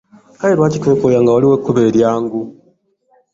[0.39, 2.41] Kale lwaki twekooya nga waliwo ekkubo eryangu?